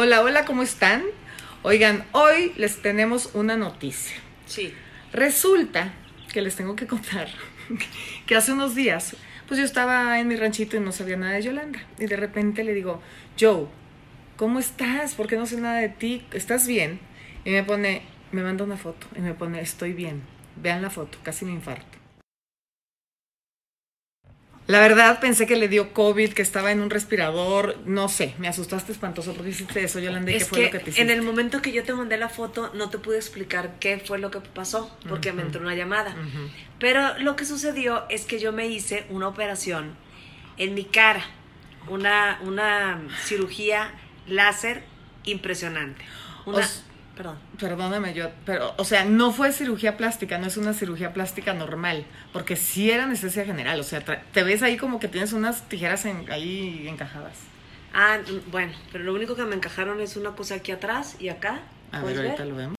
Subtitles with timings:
[0.00, 1.02] Hola, hola, ¿cómo están?
[1.64, 4.16] Oigan, hoy les tenemos una noticia.
[4.46, 4.72] Sí.
[5.12, 5.92] Resulta
[6.32, 7.26] que les tengo que contar
[8.26, 9.16] que hace unos días,
[9.48, 11.80] pues yo estaba en mi ranchito y no sabía nada de Yolanda.
[11.98, 13.02] Y de repente le digo,
[13.40, 13.66] Joe,
[14.36, 15.16] ¿cómo estás?
[15.16, 16.24] ¿Por qué no sé nada de ti?
[16.30, 17.00] ¿Estás bien?
[17.44, 20.22] Y me pone, me manda una foto y me pone, estoy bien.
[20.54, 21.97] Vean la foto, casi me infarto.
[24.68, 28.48] La verdad pensé que le dio COVID, que estaba en un respirador, no sé, me
[28.48, 31.00] asustaste espantoso porque hiciste eso, Yolanda, ¿y Es qué fue que, lo que te hiciste?
[31.00, 34.18] en el momento que yo te mandé la foto no te pude explicar qué fue
[34.18, 36.14] lo que pasó porque me entró una llamada.
[36.78, 39.96] Pero lo que sucedió es que yo me hice una operación
[40.58, 41.24] en mi cara,
[41.88, 43.94] una, una cirugía
[44.26, 44.84] láser
[45.24, 46.04] impresionante.
[46.44, 46.68] Una,
[47.18, 47.36] perdón.
[47.60, 52.06] Perdóname yo, pero, o sea, no fue cirugía plástica, no es una cirugía plástica normal,
[52.32, 56.06] porque sí era anestesia general, o sea, te ves ahí como que tienes unas tijeras
[56.06, 57.34] en- ahí encajadas.
[57.92, 58.18] Ah,
[58.50, 61.60] bueno, pero lo único que me encajaron es una cosa aquí atrás y acá.
[61.92, 62.52] A ver, ¿Puedes ahorita ver?
[62.52, 62.77] lo vemos.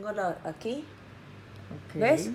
[0.00, 0.82] Tengo la, aquí,
[1.92, 2.30] ¿Ves?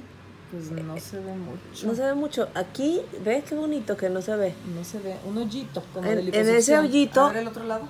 [0.51, 1.87] Pues no se ve mucho.
[1.87, 2.47] no se ve mucho.
[2.53, 4.53] Aquí, ¿ves qué bonito que no se ve?
[4.75, 7.63] No se ve, un hoyito como En- de en ese hoyito- A ver el otro
[7.63, 7.87] lado.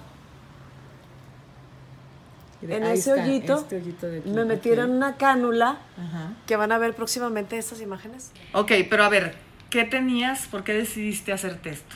[2.62, 6.34] En ahí ese está, hoyito este hoyito de aquí, me metieron una cánula Ajá.
[6.48, 8.32] que van a ver próximamente estas imágenes.
[8.54, 9.36] Ok, pero a ver,
[9.70, 10.48] ¿qué tenías?
[10.48, 11.96] ¿Por qué decidiste hacerte esto?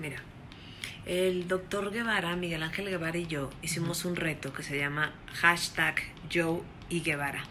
[0.00, 0.16] Mira,
[1.06, 5.94] el doctor Guevara, Miguel Ángel Guevara y yo hicimos un reto que se llama hashtag
[6.30, 6.60] Joe
[6.90, 7.44] y Guevara.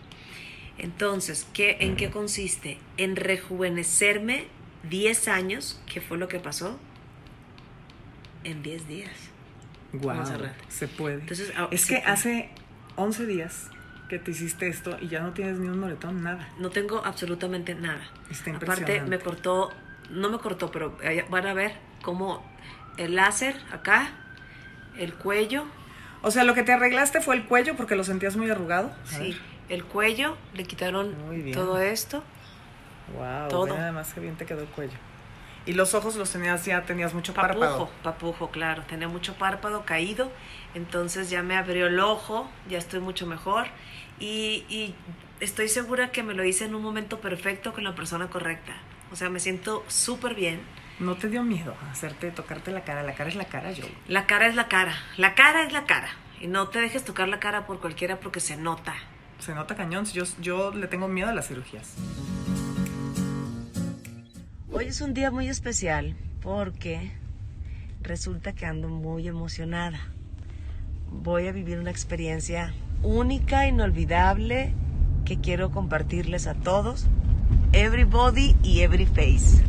[0.78, 2.78] Entonces, ¿qué, ¿en qué consiste?
[2.98, 4.46] En rejuvenecerme
[4.90, 6.80] 10 años, ¿qué fue lo que pasó?
[8.44, 9.12] En 10 días.
[9.94, 10.24] Wow,
[10.69, 11.16] se puede.
[11.16, 12.12] Entonces, ah, es se que puede.
[12.12, 12.50] hace
[12.96, 13.69] 11 días
[14.08, 16.50] que te hiciste esto y ya no tienes ni un moretón, nada.
[16.59, 18.02] No tengo absolutamente nada.
[18.30, 19.72] Está Aparte, me cortó,
[20.09, 22.44] no me cortó, pero eh, van a ver cómo
[22.97, 24.09] el láser acá,
[24.97, 25.66] el cuello,
[26.22, 28.91] O sea, lo que te arreglaste fue el cuello porque lo sentías muy arrugado.
[29.06, 29.38] Sí,
[29.69, 31.16] el cuello, le quitaron
[31.53, 32.24] todo esto.
[33.18, 33.66] Wow, Todo.
[33.66, 34.97] ve nada más que bien te quedó el cuello.
[35.66, 37.62] Y los ojos los tenías ya, tenías mucho párpado.
[37.62, 38.84] Papujo, papujo, claro.
[38.88, 40.31] Tenía mucho párpado caído.
[40.74, 43.68] Entonces ya me abrió el ojo, ya estoy mucho mejor.
[44.19, 44.96] Y, y
[45.40, 48.74] estoy segura que me lo hice en un momento perfecto con la persona correcta.
[49.12, 50.62] O sea, me siento súper bien.
[51.00, 53.04] ¿No te dio miedo hacerte, tocarte la cara?
[53.04, 53.86] La cara es la cara, yo.
[54.10, 54.94] La cara es la cara.
[55.16, 56.10] La cara es la cara.
[56.42, 58.94] Y no te dejes tocar la cara por cualquiera porque se nota.
[59.40, 60.04] Se nota cañón.
[60.06, 61.96] Yo, yo le tengo miedo a las cirugías.
[64.74, 67.14] Hoy es un día muy especial porque
[68.02, 70.02] resulta que ando muy emocionada.
[71.10, 72.74] Voy a vivir una experiencia
[73.04, 74.74] única, inolvidable,
[75.24, 77.08] que quiero compartirles a todos.
[77.72, 79.64] Everybody y every face.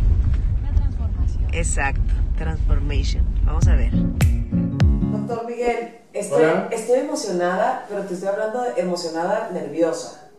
[1.53, 3.25] Exacto, transformation.
[3.44, 3.91] Vamos a ver.
[3.93, 10.31] Doctor Miguel, estoy, estoy emocionada, pero te estoy hablando de emocionada nerviosa.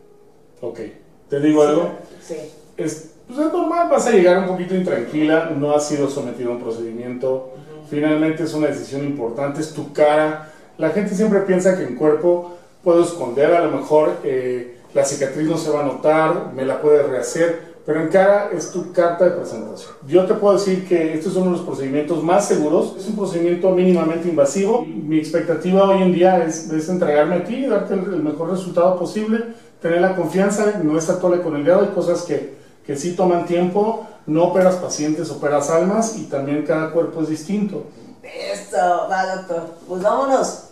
[0.60, 0.80] Ok.
[1.28, 1.90] ¿Te digo algo?
[2.20, 2.36] Sí.
[2.76, 6.54] Es, pues es normal, vas a llegar un poquito intranquila, no has sido sometido a
[6.56, 7.54] un procedimiento,
[7.88, 10.50] finalmente es una decisión importante, es tu cara.
[10.78, 15.48] La gente siempre piensa que en cuerpo puedo esconder, a lo mejor eh, la cicatriz
[15.48, 19.24] no se va a notar, me la puedes rehacer, pero en cara es tu carta
[19.24, 19.92] de presentación.
[20.06, 23.16] Yo te puedo decir que este es uno de los procedimientos más seguros, es un
[23.16, 24.84] procedimiento mínimamente invasivo.
[24.84, 28.50] Mi expectativa hoy en día es, es entregarme a ti y darte el, el mejor
[28.50, 32.54] resultado posible, tener la confianza, no estar tole con el dedo, hay cosas que,
[32.86, 37.86] que sí toman tiempo, no operas pacientes, operas almas y también cada cuerpo es distinto.
[38.22, 39.74] Eso, va doctor.
[39.88, 40.68] Pues vámonos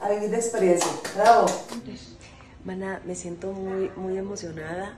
[0.00, 0.88] a vivir la experiencia.
[1.16, 1.46] Bravo.
[2.64, 4.96] Mana, me siento muy, muy emocionada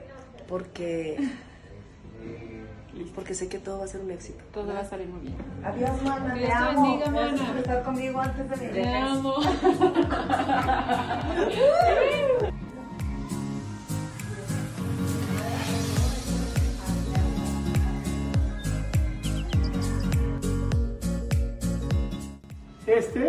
[0.51, 1.17] porque,
[3.15, 4.43] porque sé que todo va a ser un éxito.
[4.53, 5.37] Todo va a salir muy bien.
[5.65, 6.83] Adiós, mana, te amo.
[6.83, 7.53] bendiga, Gracias mana.
[7.53, 9.35] por estar conmigo antes de mi Te amo.
[22.87, 23.29] Este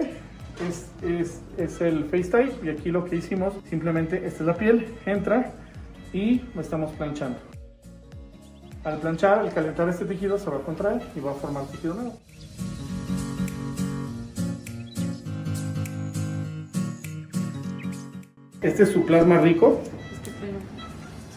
[0.68, 4.88] es, es, es el FaceTime y aquí lo que hicimos, simplemente esta es la piel,
[5.06, 5.54] entra
[6.14, 7.40] y lo estamos planchando.
[8.84, 11.94] Al planchar, al calentar este tejido se va a contraer y va a formar tejido
[11.94, 12.18] nuevo.
[18.62, 19.82] Este es su plasma rico.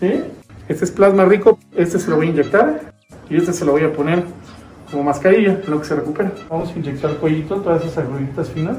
[0.00, 0.23] ¿Sí?
[0.69, 1.59] Este es plasma rico.
[1.75, 2.94] Este se lo voy a inyectar.
[3.31, 4.25] Y este se lo voy a poner
[4.91, 6.32] como mascarilla, lo que se recupera.
[6.49, 8.79] Vamos a inyectar el cuellito, todas esas agruditas finas.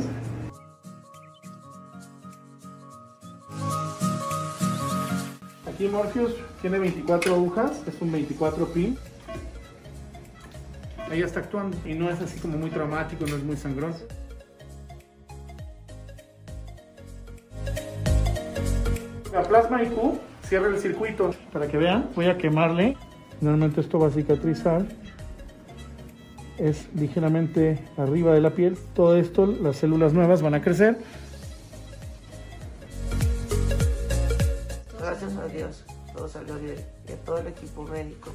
[5.88, 8.98] Morpheus tiene 24 agujas, es un 24 pin.
[11.10, 13.94] Ahí está actuando y no es así como muy traumático, no es muy sangrón.
[19.32, 21.32] La plasma IQ cierra el circuito.
[21.52, 22.96] Para que vean, voy a quemarle.
[23.42, 24.86] Normalmente esto va a cicatrizar.
[26.58, 28.78] Es ligeramente arriba de la piel.
[28.94, 30.98] Todo esto, las células nuevas van a crecer.
[36.16, 36.84] Todo salió bien.
[37.08, 38.32] Y a todo el equipo médico.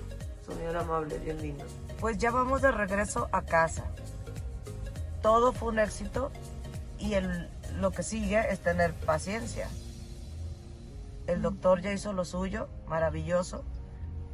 [0.47, 1.69] Son bien amables, bien lindos.
[1.99, 3.85] Pues ya vamos de regreso a casa.
[5.23, 6.31] Todo fue un éxito
[6.99, 7.49] y el,
[7.79, 9.69] lo que sigue es tener paciencia.
[11.27, 13.65] El doctor ya hizo lo suyo, maravilloso.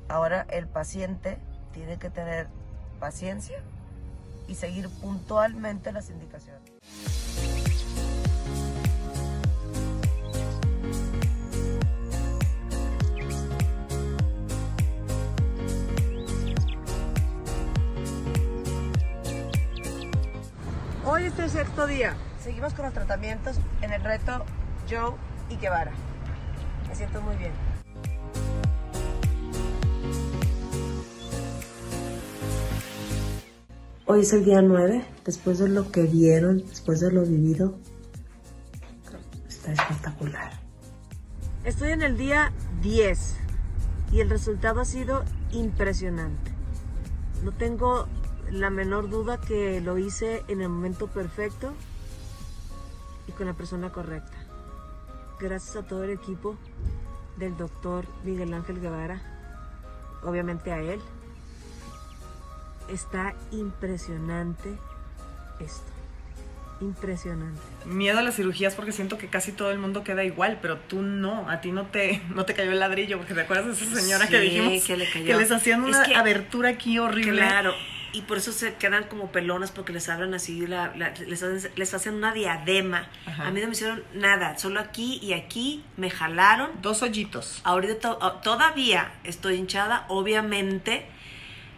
[0.08, 1.38] Ahora el paciente
[1.72, 2.48] tiene que tener
[3.00, 3.58] paciencia
[4.48, 6.62] y seguir puntualmente las indicaciones.
[21.36, 22.16] Hoy es el sexto día.
[22.42, 24.44] Seguimos con los tratamientos en el reto
[24.88, 25.12] Joe
[25.50, 25.92] y Guevara.
[26.88, 27.52] Me siento muy bien.
[34.06, 37.78] Hoy es el día 9, después de lo que vieron, después de lo vivido.
[39.46, 40.52] Está espectacular.
[41.64, 43.36] Estoy en el día 10
[44.12, 45.22] y el resultado ha sido
[45.52, 46.52] impresionante.
[47.42, 48.08] No tengo
[48.50, 51.72] la menor duda que lo hice en el momento perfecto
[53.28, 54.36] y con la persona correcta.
[55.40, 56.56] Gracias a todo el equipo
[57.36, 59.20] del doctor Miguel Ángel Guevara,
[60.22, 61.00] obviamente a él.
[62.90, 64.70] Está impresionante
[65.60, 65.92] esto.
[66.80, 67.60] Impresionante.
[67.86, 71.00] Miedo a las cirugías porque siento que casi todo el mundo queda igual, pero tú
[71.02, 74.00] no, a ti no te, no te cayó el ladrillo, porque te acuerdas de esa
[74.00, 75.38] señora que dijimos que le cayó.
[75.38, 77.40] les hacían Es una que- abertura aquí horrible.
[77.40, 77.72] Claro,
[78.16, 81.70] y por eso se quedan como pelonas porque les abren así, la- la- les, hacen,
[81.76, 83.08] les hacen una diadema.
[83.26, 83.46] Ajá.
[83.46, 86.70] A mí no me hicieron nada, solo aquí y aquí me jalaron.
[86.82, 87.60] Dos hoyitos.
[87.64, 91.06] Ahorita to- ah, todavía estoy hinchada, obviamente.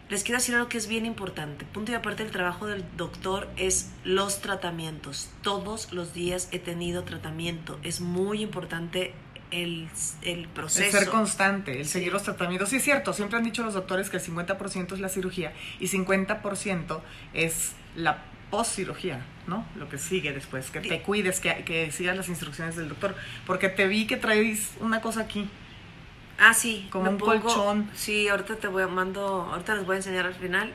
[0.09, 1.67] Les quiero decir algo que es bien importante.
[1.67, 5.29] Punto y aparte del trabajo del doctor es los tratamientos.
[5.43, 7.79] Todos los días he tenido tratamiento.
[7.83, 9.13] Es muy importante
[9.51, 9.89] el,
[10.23, 10.97] el El proceso.
[10.99, 12.69] ser constante, el seguir los tratamientos.
[12.69, 15.87] Sí, es cierto, siempre han dicho los doctores que el 50% es la cirugía y
[15.89, 17.01] 50%
[17.35, 18.19] es la
[18.51, 19.67] postcirugía, ¿no?
[19.77, 23.15] Lo que sigue después, que te cuides, que, que sigas las instrucciones del doctor.
[23.47, 25.49] Porque te vi que traes una cosa aquí.
[26.39, 26.87] Ah, sí.
[26.91, 27.91] Como un pongo- colchón.
[27.95, 30.73] Sí, ahorita te voy a mando, ahorita les voy a enseñar al final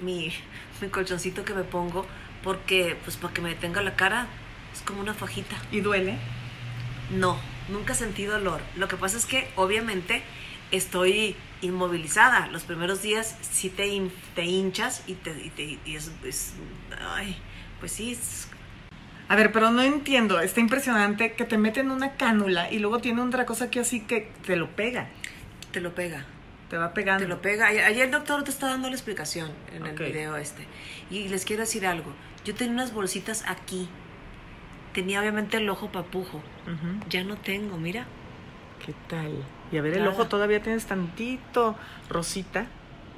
[0.00, 0.32] mi,
[0.80, 2.06] mi colchoncito que me pongo
[2.42, 4.26] porque, pues, para que me detenga la cara,
[4.72, 5.56] es como una fajita.
[5.70, 6.16] ¿Y duele?
[7.10, 7.38] No,
[7.68, 8.60] nunca sentí dolor.
[8.76, 10.22] Lo que pasa es que, obviamente,
[10.70, 12.46] estoy inmovilizada.
[12.48, 16.54] Los primeros días sí te, hin- te hinchas y, te, y, te- y es, es-
[17.14, 17.36] Ay,
[17.80, 18.48] pues sí, es-
[19.28, 20.40] A ver, pero no entiendo.
[20.40, 24.30] Está impresionante que te meten una cánula y luego tiene otra cosa aquí así que
[24.46, 25.08] te lo pega.
[25.72, 26.26] te lo pega.
[26.68, 27.24] Te va pegando.
[27.24, 27.66] Te lo pega.
[27.66, 30.66] Ayer el doctor te está dando la explicación en el video este.
[31.10, 32.12] Y les quiero decir algo.
[32.44, 33.88] Yo tenía unas bolsitas aquí.
[34.92, 36.42] Tenía obviamente el ojo papujo.
[37.08, 38.06] Ya no tengo, mira.
[38.84, 39.32] ¿Qué tal?
[39.70, 41.76] Y a ver, el ojo todavía tienes tantito
[42.08, 42.66] rosita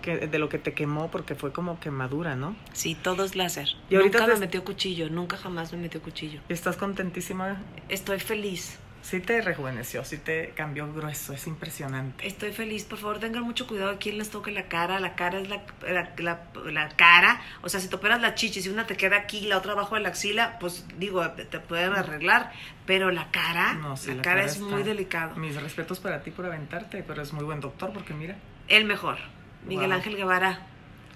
[0.02, 2.54] que, de lo que te quemó porque fue como quemadura, ¿no?
[2.72, 3.68] Sí, todo es láser.
[3.88, 5.08] Y nunca me metió cuchillo.
[5.08, 6.40] Nunca jamás me metió cuchillo.
[6.48, 7.56] Estás contentísima.
[7.88, 8.78] Estoy feliz.
[9.04, 12.26] Sí te rejuveneció, sí te cambió grueso, es impresionante.
[12.26, 12.84] Estoy feliz.
[12.84, 14.98] Por favor, tengan mucho cuidado a quién les toque la cara.
[14.98, 16.40] La cara es la, la, la-
[16.72, 17.42] la cara.
[17.60, 19.72] O sea, si te operas la chichi, si una te queda aquí y la otra
[19.72, 22.50] abajo de la axila, pues digo, te, pueden arreglar.
[22.86, 25.36] Pero la cara, No, sí, la, cara, cara es muy delicado.
[25.36, 28.36] Mis respetos para ti por aventarte, pero es muy buen doctor porque mira,
[28.68, 29.18] El mejor.
[29.66, 29.96] Miguel Wow.
[29.96, 30.60] Ángel Guevara.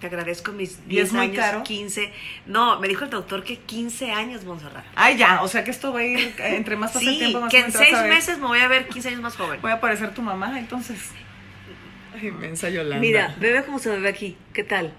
[0.00, 1.62] Te agradezco mis ¿Y es 10 muy años, caro?
[1.64, 2.12] 15.
[2.46, 4.84] No, me dijo el doctor que 15 años, Monserrat.
[4.94, 7.18] Ay, ya, o sea que esto va a ir, eh, entre más pasa el Sí,
[7.18, 8.10] tiempo, más que en joven te vas a seis ver.
[8.14, 9.60] meses me voy a ver 15 años más joven.
[9.60, 10.98] Voy a parecer tu mamá, entonces.
[12.14, 12.98] Ay, mensa Yolanda.
[13.00, 14.36] Mira, bebe como se bebe aquí.
[14.52, 14.92] ¿Qué tal?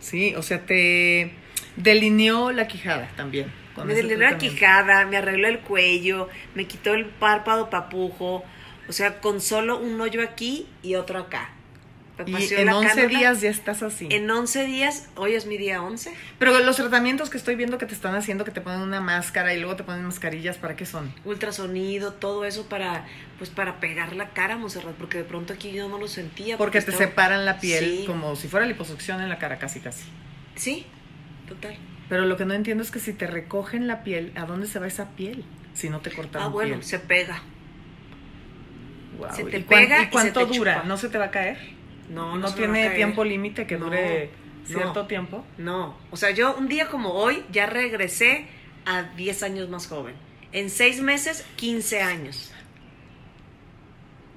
[0.00, 1.32] Sí, o sea, te
[1.76, 3.52] delineó la quijada también.
[3.84, 8.44] me delineó la quijada, me arregló el cuello, me quitó el párpado papujo.
[8.88, 11.50] O sea, con solo un hoyo aquí y otro acá.
[12.26, 13.18] Y en la 11 cánula.
[13.18, 14.06] días ya estás así.
[14.10, 16.12] En 11 días, hoy es mi día 11.
[16.38, 19.54] Pero los tratamientos que estoy viendo que te están haciendo, que te ponen una máscara
[19.54, 21.12] y luego te ponen mascarillas, ¿para qué son?
[21.24, 23.06] ultrasonido, todo eso para
[23.38, 26.56] pues para pegar la cara, Monserrat, porque de pronto aquí yo no lo sentía.
[26.58, 28.04] Porque te estaba- separan la piel Sí.
[28.06, 30.04] como si fuera liposucción en la cara, casi casi.
[30.54, 30.86] Sí,
[31.48, 31.76] total.
[32.08, 34.78] Pero lo que no entiendo es que si te recogen la piel, ¿a dónde se
[34.78, 35.44] va esa piel?
[35.74, 36.84] Si no te cortaron Ah, bueno, piel.
[36.84, 37.42] se pega.
[39.18, 40.74] Guau, se te ¿Y pega ¿Y y cuánto se te dura?
[40.74, 40.86] chupa.
[40.88, 41.58] ¿No se te va a caer?
[42.10, 42.96] No, ¿No, tiene caer.
[42.96, 44.30] tiempo límite que No, dure
[44.66, 45.06] cierto no.
[45.06, 45.44] tiempo?
[45.58, 48.46] No, o sea, yo un día como hoy ya regresé
[48.86, 50.14] a 10 años más joven.
[50.52, 52.52] En 6 meses, 15 años.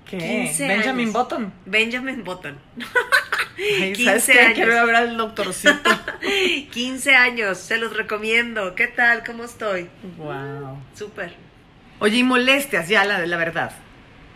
[0.10, 0.18] ¿Qué?
[0.18, 1.14] 15 Benjamin años.
[1.14, 1.54] Button.
[1.66, 2.58] Benjamin Button.
[3.82, 4.40] Ay, 15 ¿Sabes qué?
[4.40, 4.54] años.
[4.56, 5.90] Quiero ver al doctorcito.
[6.72, 8.76] 15 años, se los recomiendo.
[8.76, 9.24] ¿Qué tal?
[9.26, 9.90] ¿Cómo estoy?
[10.18, 10.78] wow.
[10.94, 11.34] Súper.
[12.00, 13.72] Oye, y molestias, ya la de la verdad.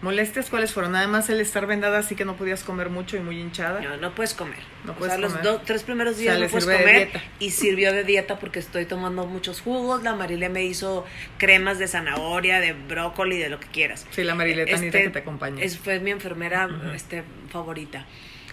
[0.01, 0.93] ¿Molestias cuáles fueron?
[0.93, 3.81] Nada más el estar vendada así que no podías comer mucho y muy hinchada.
[3.81, 4.59] No, no puedes comer.
[4.85, 5.45] No o puedes sea, los comer.
[5.45, 7.09] dos, tres primeros O sea, días no puedes comer.
[7.39, 10.01] Y sirvió de dieta porque estoy tomando muchos jugos.
[10.03, 11.05] La Marilia me hizo
[11.37, 14.07] cremas de zanahoria, de brócoli, de lo que quieras.
[14.11, 15.63] Sí, la Marileta Este, que te acompañe.
[15.63, 18.05] Es, fue mi enfermera este, favorita.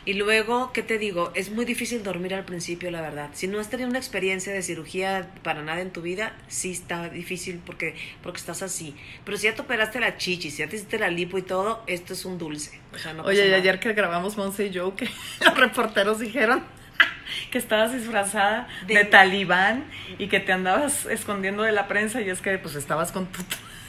[0.07, 1.33] Y luego, ¿qué te digo?
[1.35, 3.31] Es muy difícil dormir al principio, la verdad.
[3.35, 7.09] Si no has tenido una experiencia de cirugía para nada en tu vida, sí está
[7.09, 8.95] difícil porque, porque estás así.
[9.25, 11.83] Pero si ya te operaste la chichi, si ya te hiciste la lipo y todo,
[11.89, 12.81] esto es un dulce.
[12.95, 15.09] O sea, no pasa Oye, y ayer que grabamos Monse y yo, que
[15.45, 16.63] los reporteros dijeron
[17.51, 19.85] que estabas disfrazada de, De- talibán
[20.19, 23.43] y que te andabas escondiendo de la prensa y es que pues estabas con tu,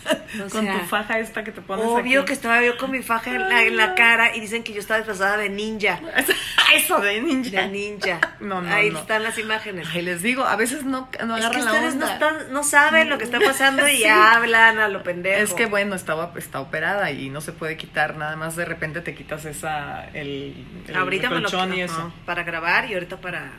[0.45, 2.27] O con sea, tu faja esta que te pones Obvio aquí.
[2.27, 4.79] que estaba yo con mi faja en la, en la cara y dicen que yo
[4.79, 5.99] estaba disfrazada de ninja.
[6.75, 7.61] Eso de ninja.
[7.61, 8.19] De ninja.
[8.39, 8.99] No, no, Ahí no.
[8.99, 9.87] están las imágenes.
[9.93, 12.63] Ay, les digo, a veces no, no es que agarran la ustedes no, están, no
[12.63, 15.41] saben lo que está pasando y hablan a lo pendejo.
[15.41, 19.01] Es que bueno, estaba está operada y no se puede quitar, nada más de repente
[19.01, 23.17] te quitas esa el, el ahorita me lo colchón y eso para grabar y ahorita
[23.17, 23.51] para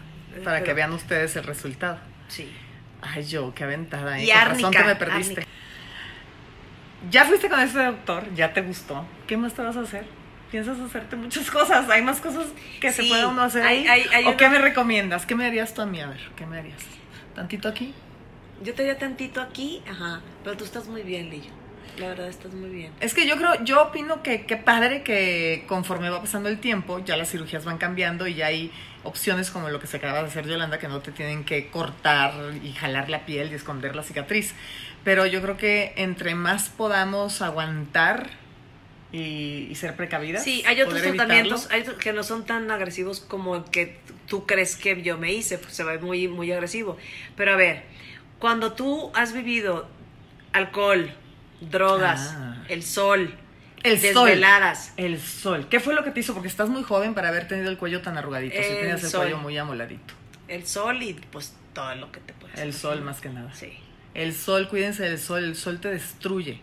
[0.45, 1.99] para que vean ustedes el resultado.
[2.29, 2.51] Sí.
[3.03, 4.25] Ay, yo, qué aventada, ¿eh?
[4.25, 5.33] Y Con razón árnica, que me perdiste.
[5.41, 5.51] árnica.
[7.11, 9.05] Ya fuiste con ese doctor, ya te gustó.
[9.27, 10.05] ¿Qué más te vas a hacer?
[10.51, 11.89] Piensas hacerte muchas cosas.
[11.91, 12.47] Hay más cosas
[12.81, 13.63] que se Sí, pueda uno hacer.
[13.65, 15.27] hay- hay- hay ¿O una- qué me recomiendas?
[15.27, 16.01] ¿Qué me harías tú a mí?
[16.01, 16.81] A ver, ¿qué me harías?
[17.35, 17.95] ¿Tantito aquí?
[18.63, 21.51] Yo te diría tantito aquí, ajá, pero tú estás muy bien, Lillo.
[21.99, 22.93] La verdad estás muy bien.
[23.01, 26.99] Es que yo creo, yo opino que qué padre que conforme va pasando el tiempo,
[27.05, 28.73] ya las cirugías van cambiando y ya hay
[29.05, 32.33] opciones como lo que se acaba de hacer Yolanda, que no te tienen que cortar
[32.63, 34.55] y jalar la piel y esconder la cicatriz.
[35.05, 38.29] Pero yo creo que entre más podamos aguantar
[39.13, 40.45] y, y ser precavidas.
[40.45, 44.77] Sí, hay otros tratamientos hay que no son tan agresivos como el que tú crees
[44.77, 46.99] que yo me hice, pues se ve muy, muy agresivo.
[47.37, 47.85] Pero a ver,
[48.39, 49.89] cuando tú has vivido
[50.53, 51.11] alcohol,
[51.61, 52.63] drogas, Ah.
[52.69, 53.35] el sol,
[53.83, 54.27] El sol.
[54.27, 55.67] desveladas, El sol.
[55.69, 56.33] ¿Qué fue lo que te hizo?
[56.35, 58.57] Porque estás muy joven para haber tenido el cuello tan arrugadito.
[58.57, 59.21] Si tenías el sol.
[59.23, 60.15] cuello muy amoladito.
[60.49, 62.59] el sol y pues todo lo que te puedes.
[62.59, 63.53] El sol más que nada.
[63.55, 63.73] Sí.
[64.15, 66.61] El sol, cuídense del sol, el sol te destruye.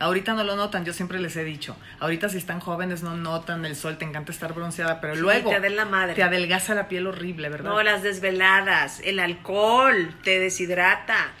[0.00, 1.76] Ahorita no lo notan, yo siempre les he dicho.
[1.98, 5.50] Ahorita si están jóvenes no notan el sol, te encanta estar bronceada, pero Sí, luego
[5.50, 6.14] te la madre.
[6.14, 7.68] te adelgaza la piel horrible, ¿verdad?
[7.70, 11.32] No, las desveladas, el alcohol te deshidrata.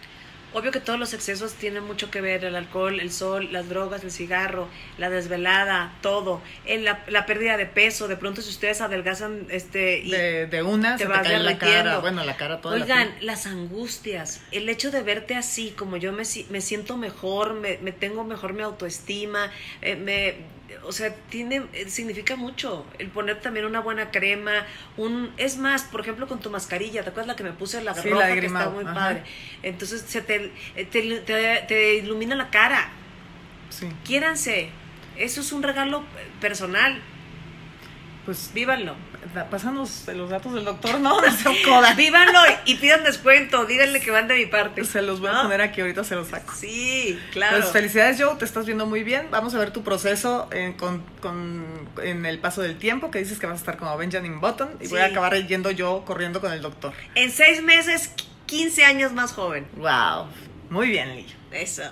[0.58, 4.02] Obvio que todos los excesos tienen mucho que ver, el alcohol, el sol, las drogas,
[4.02, 6.42] el cigarro, la desvelada, todo.
[6.64, 10.62] En la, la pérdida de peso, de pronto si ustedes adelgazan este y de, de
[10.64, 14.40] una te se te vas cae la cara, bueno, la cara toda Oigan, las angustias,
[14.50, 18.52] el hecho de verte así, como yo me, me siento mejor, me, me tengo mejor
[18.52, 24.10] mi autoestima, eh, me, o sea, tiene, eh, significa mucho el poner también una buena
[24.10, 24.66] crema,
[24.96, 27.94] un, es más, por ejemplo, con tu mascarilla, ¿te acuerdas la que me puse la
[27.94, 28.94] Sí, roja la que está muy ajá.
[28.94, 29.22] padre?
[29.62, 32.90] Entonces se te, eh, te, te- te ilumina la cara,
[33.70, 34.70] Sí, quiéranse,
[35.16, 37.00] eso es un regalo eh, personal,
[38.28, 38.94] pues vívanlo.
[39.50, 41.16] pásanos los datos del doctor, no,
[41.64, 41.94] coda.
[41.94, 44.84] Vívanlo y pidan descuento, díganle que van de mi parte.
[44.84, 45.42] Se los voy a ¿No?
[45.44, 46.52] poner aquí, ahorita se los saco.
[46.54, 47.56] Sí, claro.
[47.56, 49.28] Pues felicidades Joe, te estás viendo muy bien.
[49.30, 53.38] Vamos a ver tu proceso en, con, con- en el paso del tiempo, que dices
[53.38, 56.52] que vas a estar como Benjamin Button y voy a acabar yendo yo corriendo con
[56.52, 56.92] el doctor.
[57.14, 58.12] En seis meses,
[58.44, 59.66] 15 años más joven.
[59.76, 60.26] Wow,
[60.68, 61.34] muy bien, Lillo.
[61.50, 61.84] Eso.